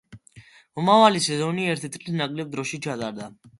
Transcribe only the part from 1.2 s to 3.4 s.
სეზონი ერთი წლით ნაკლებ დროში ჩატარდა.